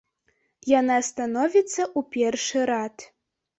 [0.79, 3.09] Яна становіцца ў першы рад.